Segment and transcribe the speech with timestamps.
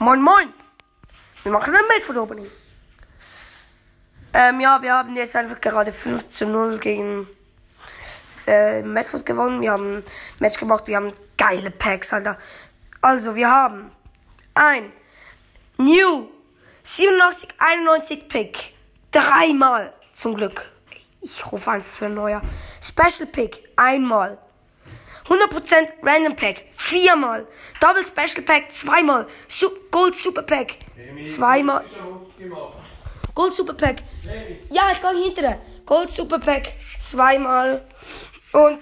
[0.00, 0.52] Moin, moin.
[1.44, 2.50] Wir machen ein Medfood-Opening.
[4.32, 7.28] Ähm, ja, wir haben jetzt einfach gerade 5 zu 0 gegen
[8.44, 9.60] äh, Medfood gewonnen.
[9.60, 10.04] Wir haben ein
[10.40, 10.88] Match gemacht.
[10.88, 12.38] Wir haben geile Packs, Alter.
[13.02, 13.92] Also, wir haben
[14.54, 14.92] ein
[15.76, 16.28] New
[16.82, 18.74] 87 91 Pick.
[19.12, 20.72] Dreimal zum Glück.
[21.20, 22.42] Ich rufe einfach für ein neuer.
[22.82, 23.62] Special Pick.
[23.76, 24.38] Einmal.
[25.28, 26.64] 100% Random Pack.
[26.72, 27.46] Viermal.
[27.80, 28.70] Double Special Pack.
[28.70, 29.26] Zweimal.
[29.48, 30.78] Su Gold Super Pack.
[31.24, 31.84] Zweimal.
[33.34, 34.02] Gold Super Pack.
[34.70, 35.60] Ja, ich gehe hinterher.
[35.86, 36.74] Gold Super Pack.
[36.98, 37.84] Zweimal.
[38.52, 38.80] Und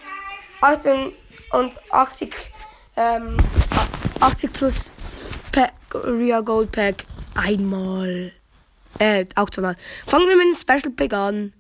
[0.61, 1.15] 88,
[1.53, 2.35] und 80,
[2.97, 3.37] ähm,
[4.21, 4.93] 80 plus
[5.51, 7.05] Pack, Real Gold Pack.
[7.35, 8.33] Einmal.
[8.99, 9.77] Äh, auch zweimal.
[10.07, 11.53] Fangen wir mit dem Special Pack an.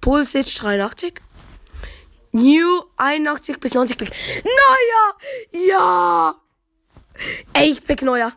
[0.00, 1.20] Pulsic 83.
[2.32, 4.10] New 81 bis 90 Pick.
[4.44, 5.66] Neuer!
[5.70, 6.34] Ja!
[7.52, 8.32] Ey, ich pick neuer.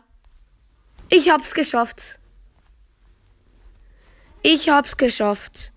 [1.08, 2.18] Ich hab's geschafft.
[4.42, 5.72] Ich hab's geschafft.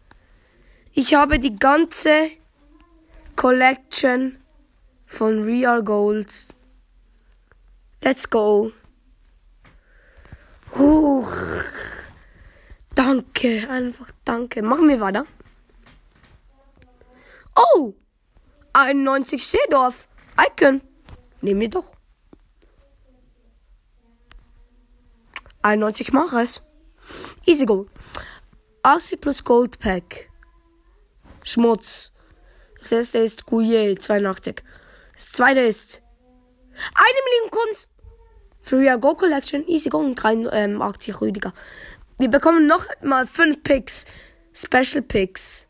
[0.93, 2.31] Ich habe die ganze
[3.35, 4.37] Collection
[5.05, 6.55] von Real Golds.
[8.01, 8.71] Let's go.
[10.75, 11.31] Huch.
[12.95, 14.61] Danke, einfach danke.
[14.61, 15.25] Machen wir weiter.
[17.55, 17.93] Oh!
[18.75, 20.09] 91 Seedorf.
[20.37, 20.81] Icon.
[21.39, 21.93] Nehmen wir doch.
[25.61, 26.61] 91 Mares.
[27.45, 27.89] Easy Gold.
[28.83, 30.29] 80 plus Gold Pack.
[31.43, 32.11] Schmutz.
[32.77, 34.61] Das erste ist Gouillet 82.
[35.13, 36.01] Das zweite ist
[36.93, 37.89] eine Million Kunst.
[38.73, 39.65] Real Go Collection.
[39.69, 41.53] Easy Go und 83 Rüdiger.
[42.17, 44.05] Wir bekommen noch mal 5 Picks.
[44.51, 45.64] Special Picks.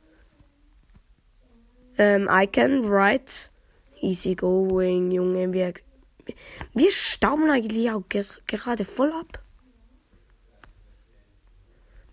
[1.97, 3.51] Ähm, Icon, right.
[4.01, 5.53] Easy going, Junge.
[5.53, 5.73] Wir,
[6.73, 8.03] wir stauben eigentlich auch
[8.47, 9.41] gerade voll ab.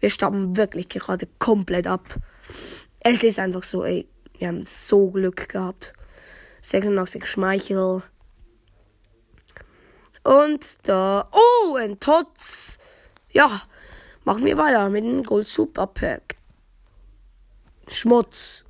[0.01, 2.17] Wir stauben wirklich gerade komplett ab.
[3.01, 4.09] Es ist einfach so, ey.
[4.39, 5.93] Wir haben so Glück gehabt.
[6.63, 8.03] 86 Schmeichel.
[10.25, 11.29] Und da.
[11.33, 12.79] Oh, ein Tots.
[13.31, 13.63] Ja.
[14.25, 16.37] Machen wir weiter mit dem Gold Super Pack.
[17.89, 18.65] Schmutz.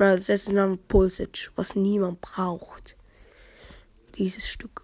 [0.00, 2.96] Das ist ein Pulsic, was niemand braucht.
[4.16, 4.82] Dieses Stück.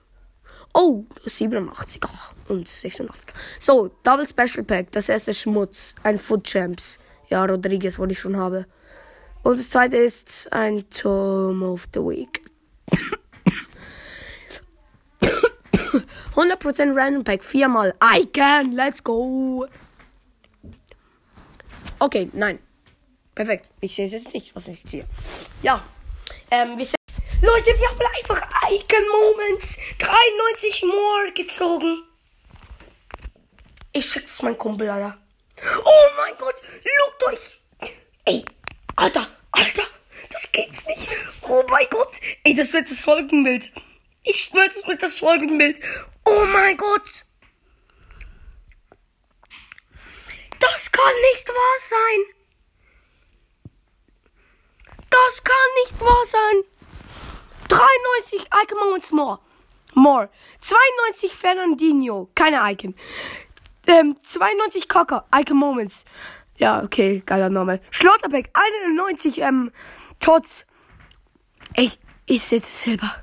[0.75, 2.11] Oh, 87er
[2.49, 3.33] und 86er.
[3.59, 4.93] So, Double Special Pack.
[4.93, 5.95] Das erste Schmutz.
[6.03, 6.99] Ein Foot Champs.
[7.31, 8.67] Ja, Rodriguez, was ich schon habe.
[9.43, 12.43] Und das zweite ist ein Tom of the Week.
[16.35, 17.43] 100% Random Pack.
[17.43, 17.95] Viermal.
[18.03, 18.73] Icon.
[18.73, 19.67] Let's go.
[22.01, 22.59] Okay, nein.
[23.37, 23.69] Perfekt.
[23.81, 25.07] Ich sehe es jetzt nicht, was ich ziehe.
[25.63, 25.85] Ja.
[26.51, 26.97] Ähm, wir sind.
[27.43, 32.03] Leute, wir haben einfach Icon Moments 93 more gezogen.
[33.93, 35.19] Ich schick's mein Kumpel, Alter.
[35.85, 37.91] Oh mein Gott, lugt euch.
[38.25, 38.43] Ey,
[38.97, 39.87] Alter, Alter,
[40.31, 41.09] das geht's nicht.
[41.43, 42.15] Oh mein Gott.
[42.43, 43.71] Ey, das wird das Folgenbild.
[44.23, 45.79] Ich schwör, das wird das Folgenbild.
[46.25, 47.25] Oh mein Gott.
[50.59, 52.36] Das kann nicht wahr sein.
[55.25, 55.55] Das kann
[55.85, 56.63] nicht wahr sein.
[57.69, 59.39] 93 Icon Moments more.
[59.95, 60.29] More.
[60.61, 62.29] 92 Fernandinho.
[62.35, 62.95] Keine Icon.
[63.87, 65.27] Ähm, 92 Cocker.
[65.35, 66.05] Icon Moments.
[66.59, 67.81] Ja, okay, geiler Name.
[67.91, 68.51] Schlotterbeck.
[68.53, 69.73] 91 ähm,
[70.21, 70.67] Tots.
[71.75, 71.99] Ich
[72.43, 73.15] sehe das selber.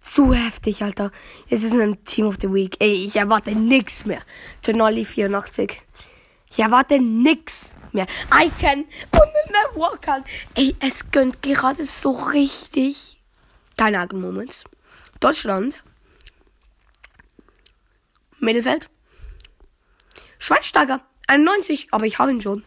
[0.00, 1.12] Zu heftig, Alter.
[1.46, 2.76] Jetzt ist ein Team of the Week.
[2.80, 4.22] Ey, ich erwarte nix mehr.
[4.62, 5.80] Tonali 84.
[6.52, 8.06] Ich erwarte nix mehr.
[8.30, 10.22] Icon und mit mehr Walker.
[10.54, 13.18] Ey, es gönnt gerade so richtig.
[13.78, 14.64] Keine Ahnung, Moments.
[15.18, 15.82] Deutschland.
[18.38, 18.90] Mittelfeld.
[20.38, 21.00] Schweinsteiger.
[21.26, 22.64] 91, aber ich habe ihn schon.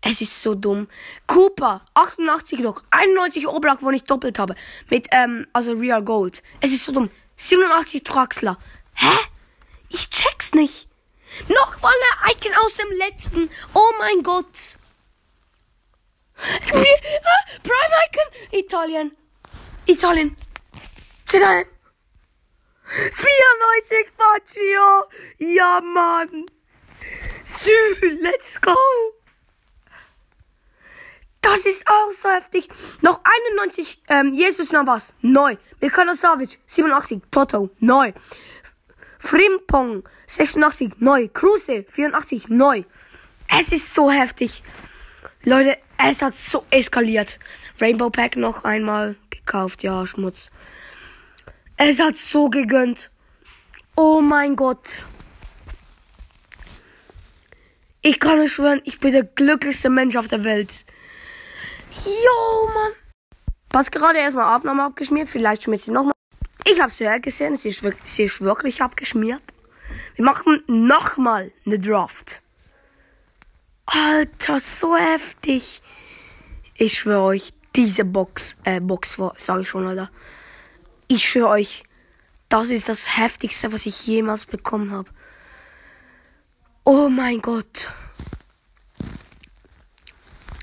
[0.00, 0.88] Es ist so dumm.
[1.28, 2.82] Cooper, 88 noch.
[2.90, 4.56] 91 Oblak, wo ich doppelt habe.
[4.90, 6.42] Mit, ähm, also Real Gold.
[6.60, 7.08] Es ist so dumm.
[7.36, 8.58] 87 Traxler.
[8.94, 9.16] Hä?
[9.90, 10.88] Ich check's nicht.
[11.48, 11.92] Noch mal
[12.24, 13.50] ein Icon aus dem letzten.
[13.74, 14.76] Oh mein Gott.
[16.68, 18.58] Prime Icon.
[18.58, 19.16] Italien.
[19.86, 20.36] Italien.
[21.28, 21.66] Italien.
[22.84, 25.08] 94 Faccio.
[25.38, 26.44] Ja, Mann.
[27.44, 27.70] Sü,
[28.20, 28.76] let's go.
[31.40, 32.68] Das ist auch so heftig.
[33.00, 33.20] Noch
[33.56, 35.56] 91, ähm, Jesus Navas, neu.
[35.80, 38.12] Mikana Savic, 87, Toto, neu.
[39.22, 41.28] Frimpong, 86, neu.
[41.28, 42.82] Kruse, 84, neu.
[43.48, 44.64] Es ist so heftig.
[45.44, 47.38] Leute, es hat so eskaliert.
[47.80, 50.50] Rainbow Pack noch einmal gekauft, ja, Schmutz.
[51.76, 53.10] Es hat so gegönnt.
[53.96, 54.98] Oh mein Gott.
[58.02, 60.84] Ich kann euch schwören, ich bin der glücklichste Mensch auf der Welt.
[62.04, 62.92] Jo, Mann.
[63.70, 66.12] Was gerade erstmal Aufnahme abgeschmiert, vielleicht schmiert sie nochmal.
[66.64, 69.42] Ich hab's ja gesehen, sie ist, wirklich, sie ist wirklich abgeschmiert.
[70.14, 72.40] Wir machen nochmal eine Draft.
[73.86, 75.82] Alter, so heftig.
[76.74, 80.10] Ich schwöre euch, diese Box, äh, Box, sage ich schon, Alter.
[81.08, 81.82] Ich schwöre euch,
[82.48, 85.10] das ist das heftigste, was ich jemals bekommen habe.
[86.84, 87.90] Oh mein Gott.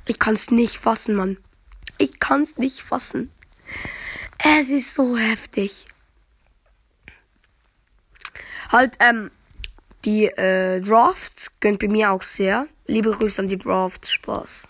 [0.06, 1.38] Ich kann's nicht fassen, Mann.
[1.98, 3.31] Ich kann's nicht fassen.
[4.44, 5.86] Es ist so heftig.
[8.71, 9.31] Halt, ähm,
[10.06, 12.68] die äh, Drafts gönnt bei mir auch sehr.
[12.88, 14.12] Liebe Grüße an die Drafts.
[14.12, 14.68] Spaß.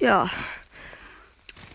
[0.00, 0.28] Ja.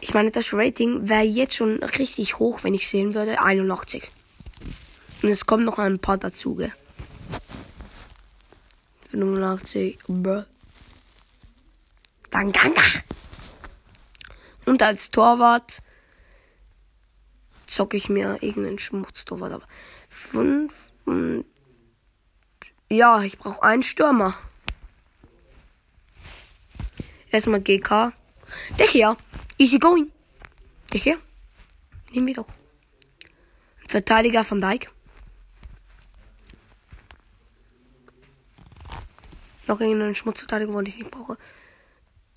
[0.02, 3.40] Ich meine, das Rating wäre jetzt schon richtig hoch, wenn ich sehen würde.
[3.40, 4.12] 81.
[5.22, 6.74] Und es kommt noch ein paar dazu, gell?
[9.12, 10.44] 85, bruh.
[12.32, 12.82] Tanganga.
[14.72, 15.82] Und als Torwart
[17.68, 19.52] zocke ich mir irgendeinen Schmutztorwart.
[19.52, 19.68] Aber
[20.08, 20.94] fünf.
[22.88, 24.34] Ja, ich brauche einen Stürmer.
[27.32, 28.14] Erstmal GK.
[28.80, 29.18] Der hier.
[29.58, 30.10] Easy going.
[30.94, 31.20] Der hier.
[32.12, 32.48] Nehmen wir doch.
[33.90, 34.90] Verteidiger von Dijk.
[39.68, 41.38] Noch irgendeinen Schmutzverteidiger, den ich nicht brauche.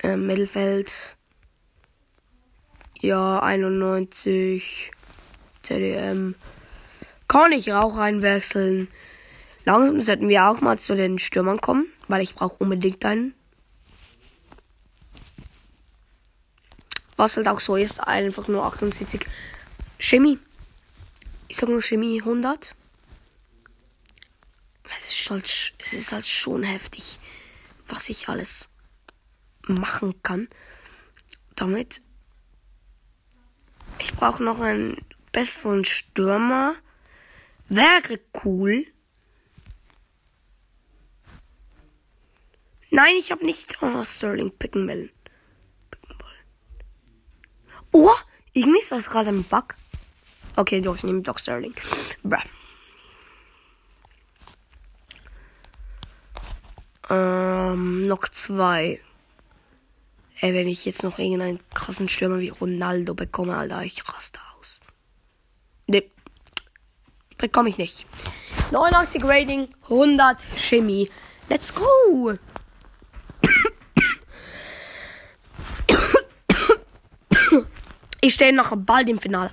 [0.02, 1.16] Ähm, Mittelfeld.
[3.00, 4.90] Ja, 91.
[5.62, 6.34] CDM.
[7.28, 8.88] Kann ich auch reinwechseln.
[9.64, 13.34] Langsam sollten wir auch mal zu den Stürmern kommen, weil ich brauche unbedingt einen.
[17.16, 19.26] Was halt auch so ist, einfach nur 78.
[19.98, 20.38] Chemie.
[21.48, 22.74] Ich sag nur Chemie 100.
[24.98, 27.18] Es ist halt, es ist halt schon heftig,
[27.88, 28.68] was ich alles
[29.66, 30.48] machen kann.
[31.56, 32.02] Damit.
[33.98, 34.96] Ich brauche noch einen
[35.32, 36.74] besseren Stürmer.
[37.68, 38.86] Wäre cool.
[42.90, 45.10] Nein, ich habe nicht oh, Sterling picken wollen.
[47.90, 48.10] Oh,
[48.52, 49.74] irgendwie ist das gerade ein Bug.
[50.56, 51.74] Okay, doch, ich nehme Doc Sterling.
[52.22, 52.38] Bruh.
[57.10, 59.00] Ähm, noch zwei.
[60.44, 64.78] Ey, wenn ich jetzt noch irgendeinen krassen Stürmer wie Ronaldo bekomme, Alter, ich raste aus.
[65.86, 66.04] Ne.
[67.38, 68.04] Bekomme ich nicht.
[68.70, 71.08] 89 Rating, 100 Chemie.
[71.48, 72.34] Let's go!
[78.20, 79.50] Ich stehe noch bald im Finale.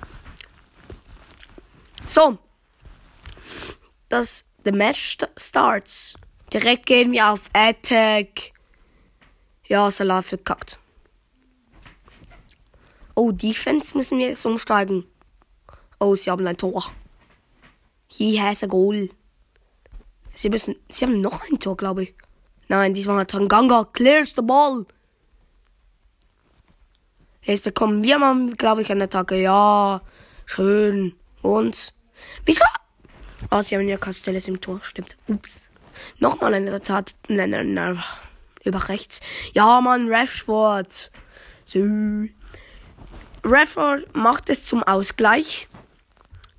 [2.04, 2.36] So.
[4.10, 6.12] Das, the match starts.
[6.52, 8.52] Direkt gehen wir auf Attack.
[9.64, 10.81] Ja, Salah verkackt.
[13.14, 15.04] Oh, Defense müssen wir jetzt umsteigen.
[15.98, 16.84] Oh, sie haben ein Tor.
[18.08, 19.08] He has a goal.
[20.34, 20.76] Sie müssen.
[20.90, 22.14] Sie haben noch ein Tor, glaube ich.
[22.68, 24.86] Nein, diesmal hat Tanganga clears the ball.
[27.42, 29.40] Jetzt bekommen wir mal, glaube ich, eine Attacke.
[29.40, 30.00] Ja,
[30.46, 31.14] schön.
[31.42, 31.94] Und.
[32.46, 32.64] Wieso?
[33.50, 34.80] Oh, sie haben ja Castells im Tor.
[34.82, 35.16] Stimmt.
[35.26, 35.68] Ups.
[36.18, 37.14] Nochmal eine Tat.
[37.28, 38.02] Nein, nein, nein.
[38.64, 39.20] Über rechts.
[39.52, 41.10] Ja, Mann, Rashford.
[41.64, 42.28] So.
[43.44, 45.68] Rashford macht es zum Ausgleich.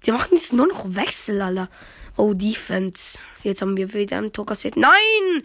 [0.05, 1.69] Die machen jetzt nur noch Wechsel, Alter.
[2.17, 3.17] Oh, Defense.
[3.41, 4.75] Jetzt haben wir wieder ein Tor kassiert.
[4.75, 5.43] Nein!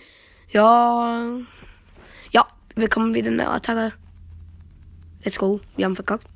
[0.51, 1.29] Ja.
[2.31, 3.93] Ja, wir kommen wieder eine Attacke.
[5.23, 5.61] Let's go.
[5.77, 6.27] Wir haben verkackt.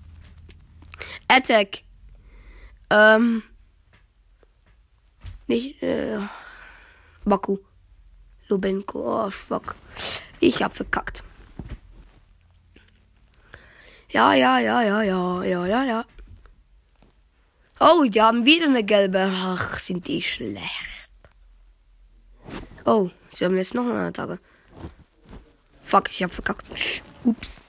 [1.28, 1.82] Attack.
[2.90, 3.42] Ähm.
[5.46, 6.18] Nicht, äh.
[7.24, 7.58] Baku.
[8.48, 9.26] Lubenko.
[9.26, 9.74] Oh, fuck.
[10.40, 11.22] Ich hab verkackt.
[14.12, 16.04] Ja, ja, ja, ja, ja, ja, ja, ja.
[17.80, 19.32] Oh, die haben wieder eine gelbe.
[19.34, 21.08] Ach, sind die schlecht.
[22.84, 24.38] Oh, sie haben jetzt noch eine Attacke.
[25.80, 26.66] Fuck, ich hab verkackt.
[27.24, 27.62] Ups.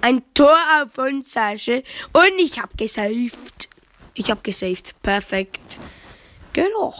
[0.00, 1.82] Ein Tor auf uns, Sasche.
[2.12, 3.68] Und ich hab gesaved.
[4.14, 4.94] Ich hab gesaved.
[5.02, 5.80] Perfekt.
[6.52, 6.94] Genau.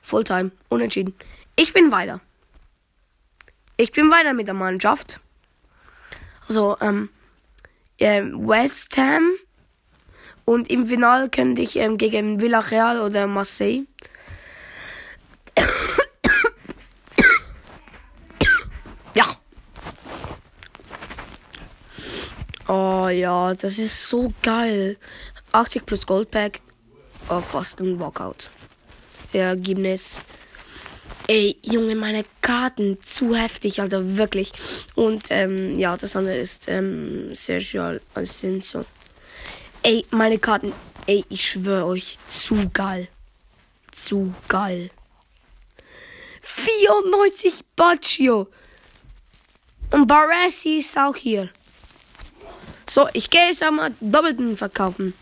[0.00, 0.50] Fulltime.
[0.68, 1.14] Unentschieden.
[1.56, 2.20] Ich bin weiter.
[3.76, 5.20] Ich bin weiter mit der Mannschaft.
[6.48, 7.10] Also, ähm,
[7.98, 9.32] äh, West Ham.
[10.44, 13.84] Und im Finale könnte ich ähm, gegen Villarreal oder Marseille.
[19.14, 19.24] ja.
[22.68, 24.96] Oh, ja, das ist so geil.
[25.52, 26.60] 80 plus Goldpack.
[27.28, 28.50] Oh, fast ein Walkout.
[29.32, 30.20] Ergebnis.
[31.28, 34.52] Ey, Junge, meine Karten zu heftig, Alter, wirklich.
[34.94, 38.84] Und ähm, ja, das andere ist ähm, Sergio Alcinso.
[39.82, 40.72] Ey, meine Karten,
[41.06, 43.08] ey, ich schwöre euch, zu geil.
[43.90, 44.90] Zu geil.
[46.42, 48.46] 94 Baccio.
[49.90, 51.48] Und Barassi ist auch hier.
[52.88, 55.12] So, ich gehe jetzt einmal Doppelten verkaufen.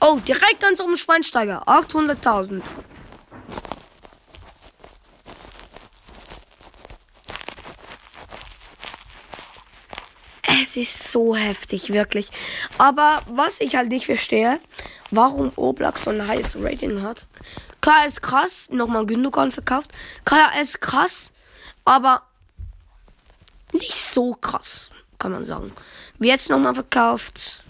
[0.00, 1.68] Oh, direkt ganz oben Schweinsteiger.
[1.68, 2.62] 800.000.
[10.62, 12.28] Es ist so heftig, wirklich.
[12.78, 14.60] Aber was ich halt nicht verstehe,
[15.10, 17.26] warum Oblak so ein heißes Rating hat.
[17.80, 18.68] Klar, ist krass.
[18.70, 19.90] Nochmal Gündogan verkauft.
[20.24, 21.32] Klar, ist krass.
[21.84, 22.22] Aber
[23.72, 25.72] nicht so krass, kann man sagen.
[26.20, 27.64] Wie jetzt nochmal verkauft.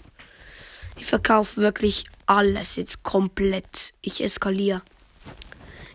[0.95, 3.95] Ich verkaufe wirklich alles jetzt komplett.
[4.01, 4.83] Ich eskaliere.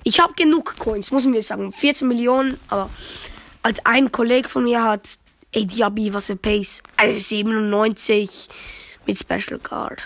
[0.02, 1.73] Ich habe genug Coins, muss man sagen.
[1.73, 2.90] 14 Millionen, aber
[3.62, 5.21] als ein Kollege von mir hat,
[5.52, 6.83] ey, Diaby, was für Pace.
[6.97, 8.49] Also 97
[9.07, 10.02] mit Special Card.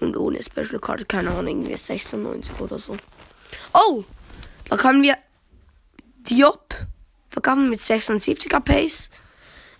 [0.00, 2.96] Und ohne Special Card, keine Ahnung, irgendwie 96 oder so.
[3.72, 4.04] Oh,
[4.68, 5.16] da können wir
[6.28, 6.74] Diop
[7.30, 9.10] verkaufen mit 76er Pace.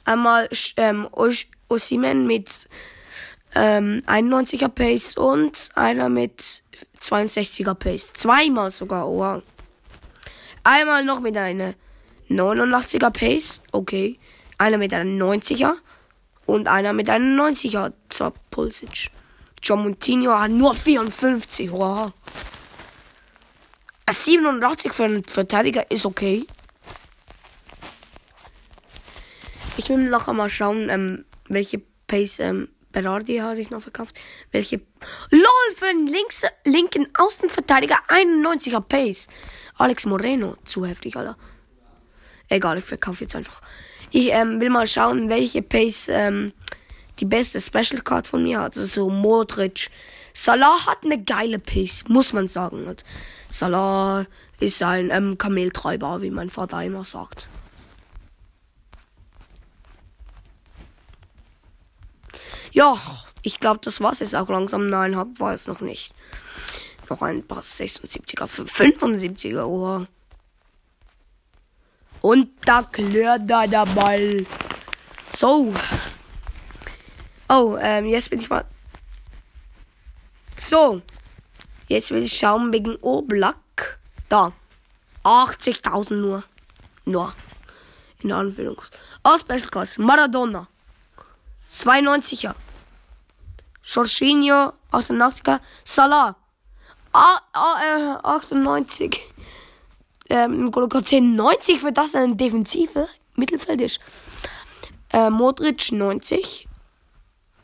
[0.04, 1.08] Einmal ähm,
[1.68, 2.68] Osimen mit
[3.54, 6.62] ähm, 91er Pace und einer mit
[7.00, 8.12] 62er Pace.
[8.12, 9.42] Zweimal sogar, wow.
[10.62, 11.75] Einmal noch mit einer
[12.28, 14.18] 89er Pace, okay.
[14.59, 15.75] Einer mit einer 90er
[16.47, 19.11] und einer mit einer 90er zur Pulsic.
[19.62, 22.12] John Montinho hat nur 54, wow.
[24.09, 26.47] 87 für einen Verteidiger ist okay.
[29.76, 34.18] Ich will noch einmal schauen, ähm, welche Pace ähm, Berardi hatte ich noch verkauft.
[34.52, 34.80] Welche.
[35.30, 39.28] LOL für den links, linken Außenverteidiger 91er Pace.
[39.76, 40.56] Alex Moreno.
[40.64, 41.37] Zu heftig, Alter.
[42.48, 43.60] Egal, ich verkaufe jetzt einfach.
[44.10, 46.52] Ich ähm, will mal schauen, welche Pace ähm,
[47.18, 48.76] die beste Special Card von mir hat.
[48.76, 49.90] Also Modric.
[50.32, 52.94] Salah hat eine geile Pace, muss man sagen.
[53.50, 54.26] Salah
[54.60, 57.48] ist ein ähm, Kameltreiber, wie mein Vater immer sagt.
[62.72, 62.98] Ja,
[63.42, 64.88] ich glaube, das war's jetzt auch langsam.
[64.88, 66.12] Nein, hab, war es noch nicht.
[67.08, 70.06] Noch ein paar 76er, 75er, oh.
[72.26, 74.45] Und da klirrt da der Ball.
[75.38, 75.73] So.
[77.49, 78.64] Oh, ähm, jetzt bin ich mal.
[80.59, 81.02] So.
[81.87, 84.00] Jetzt will ich schauen wegen Oblak.
[84.28, 84.52] Da.
[85.23, 86.42] 80.000 nur.
[87.04, 87.33] Nur.
[88.25, 88.90] In Anführungs.
[89.23, 89.97] Oh, Special Cards.
[89.99, 90.66] Maradona.
[91.73, 92.56] 92er.
[93.85, 95.61] Jorginho, 88er.
[95.85, 96.35] Salah.
[97.12, 99.23] Ah, ah, äh, 98.
[100.28, 103.09] Ähm, Golo 90 für das eine Defensive.
[103.37, 104.00] Mittelfeld ist.
[105.12, 106.68] Äh, Modric 90.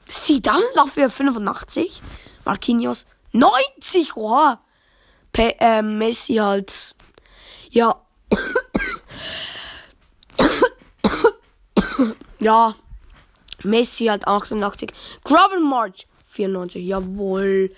[0.06, 2.02] Zidane dafür 85.
[2.44, 4.16] Marquinhos 90.
[4.16, 4.54] Oh.
[5.32, 6.94] Pe äh, Messi halt.
[7.70, 8.02] Ja.
[12.40, 12.74] ja.
[13.64, 14.90] Messi hat 88.
[15.24, 16.84] Gravel March 94.
[16.84, 17.74] Jawohl.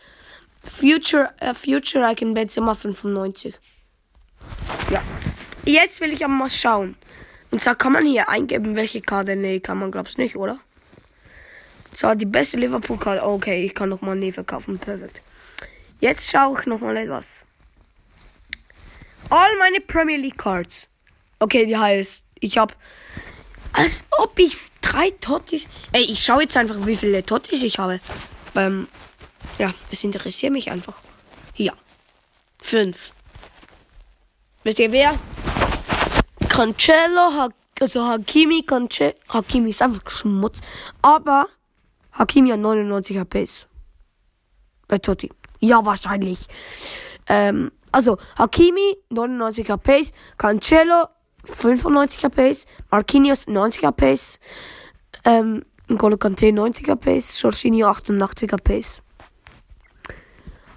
[0.64, 3.54] Future, äh, Future Icon Benzema 95.
[4.90, 5.02] Ja.
[5.64, 6.96] Jetzt will ich aber mal schauen.
[7.50, 9.36] Und zwar kann man hier eingeben, welche Karte.
[9.36, 10.58] Nee, kann man glaub's nicht, oder?
[11.94, 13.24] So, die beste Liverpool-Karte.
[13.24, 14.78] Okay, ich kann noch mal nee verkaufen.
[14.78, 15.22] Perfekt.
[16.00, 17.46] Jetzt schaue ich noch mal etwas.
[19.30, 20.90] All meine Premier League Cards.
[21.38, 22.74] Okay, die heißt, ich habe
[23.72, 25.66] als ob ich drei Tottis.
[25.92, 28.00] Ey, ich schaue jetzt einfach, wie viele Tottis ich habe.
[28.54, 28.88] Ähm,
[29.58, 30.96] ja, es interessiert mich einfach.
[31.54, 31.72] Hier.
[32.62, 33.13] Fünf.
[34.64, 35.18] Wisst ihr wer?
[36.48, 37.48] Cancelo, ha
[37.80, 39.12] also Hakimi, Cancelo.
[39.28, 40.60] Hakimi ist einfach Schmutz.
[41.02, 41.48] Aber
[42.12, 43.66] Hakimi hat 99 HPs.
[44.88, 45.30] Bei Totti.
[45.60, 46.46] Ja, wahrscheinlich.
[47.28, 51.08] Ähm, also Hakimi 99 HPs, Cancelo
[51.46, 54.40] 95er Pace, Marquinhos 90er Pace,
[55.26, 59.02] ähm, N'Golo Kante 90er Pace, Jorginho 88er Pace.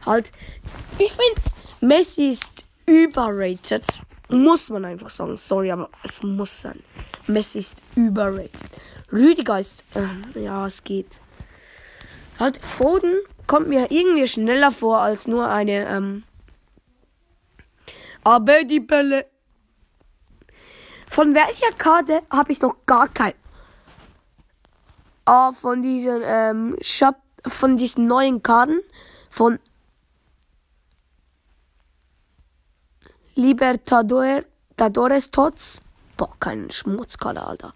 [0.06, 0.34] Halt,
[1.00, 1.41] ich finde,
[1.79, 3.86] Messi ist überrated.
[4.29, 5.38] Muss man einfach sagen.
[5.38, 6.82] Sorry, aber es muss sein.
[7.27, 8.70] Messi ist überrated.
[9.12, 11.20] Rüdiger ist, äh, ja, es geht.
[12.39, 16.24] Halt, Foden kommt mir irgendwie schneller vor als nur eine, ähm,
[18.24, 19.25] aber die Bälle
[21.08, 23.34] von welcher Karte habe ich noch gar kein.
[25.25, 27.15] Ah, von diesen, ähm, Shop,
[27.46, 28.82] von diesen neuen Karten
[29.29, 29.60] von
[33.38, 35.79] Libertadores Tots.
[36.17, 37.74] Boah, kein Schmutzkarte, Alter.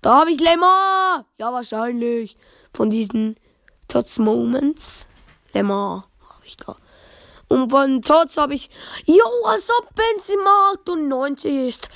[0.00, 1.26] Da habe ich Lemma!
[1.38, 2.36] Ja, wahrscheinlich.
[2.72, 3.36] Von diesen
[3.88, 5.08] Tots Moments.
[5.52, 6.76] Lemma habe ich da.
[7.48, 8.70] Und von Tots habe ich.
[9.06, 11.88] Jo, als ob Benzema 98 ist.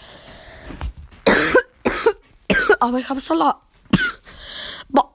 [2.80, 3.56] Aber ich habe Salat.
[4.88, 5.14] Boah.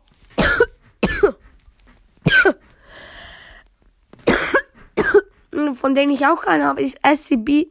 [5.76, 7.68] Von denen ich auch keinen habe, ist SCB.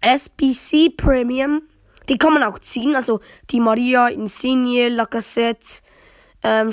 [0.00, 1.62] SBC Premium.
[2.08, 2.94] Die kann man auch ziehen.
[2.96, 5.82] Also die Maria, Insigne, Lacazette,
[6.42, 6.72] ähm,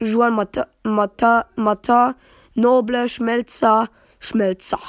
[0.00, 2.16] Juan Mata, Mata, Mata,
[2.54, 3.88] Noble, Schmelzer,
[4.20, 4.80] Schmelzer.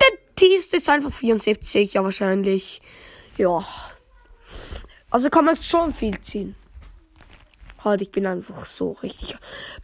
[0.00, 2.82] Der tiefste ist einfach 74, ja wahrscheinlich.
[3.38, 3.64] Ja.
[5.10, 6.54] Also kann man schon viel ziehen.
[7.84, 9.36] Halt, ich bin einfach so richtig.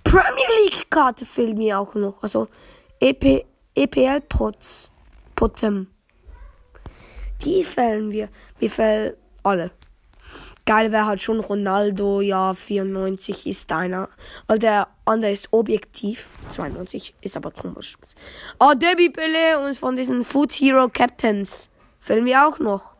[0.05, 2.23] Premier League Karte fehlt mir auch noch.
[2.23, 2.49] Also
[3.01, 4.91] EP, EPL Pots.
[5.35, 5.89] Potem.
[7.43, 8.29] Die fällen wir.
[8.59, 9.71] Wir fällen alle.
[10.67, 14.11] Geil wäre halt schon Ronaldo, ja, 94 ist einer.
[14.47, 16.27] Weil der andere ist objektiv.
[16.49, 17.97] 92 ist aber komisch.
[18.59, 22.98] Ah, oh, Debbie Pele und von diesen Food Hero Captains fällen wir auch noch.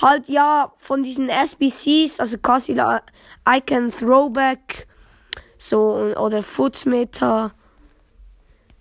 [0.00, 2.80] Halt ja, von diesen SBCs, also quasi
[3.48, 4.86] Icon Throwback,
[5.58, 7.52] so, oder Footmeter.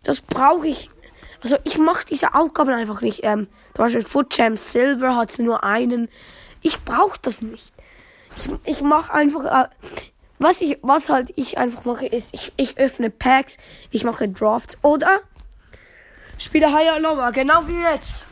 [0.03, 0.89] Das brauche ich
[1.45, 3.19] also ich mache diese Aufgaben einfach nicht.
[3.21, 6.09] Ähm, zum Beispiel Foot Champ Silver hat nur einen.
[6.63, 7.71] Ich brauche das nicht.
[8.35, 9.45] Ich, ich mache einfach.
[9.45, 9.69] Äh,
[10.39, 13.57] was ich, was halt ich einfach mache, ist, ich, ich öffne Packs,
[13.91, 15.19] ich mache Drafts oder
[16.39, 18.25] spiele Higher Lower, genau wie jetzt.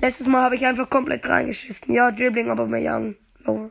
[0.00, 1.92] Letztes Mal habe ich einfach komplett reingeschissen.
[1.92, 3.70] Ja, Dribbling, aber mehr Young Lower.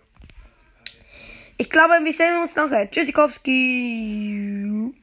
[1.58, 2.92] Ich glaube, wir sehen uns nachher.
[2.92, 4.94] Tschüssikowski.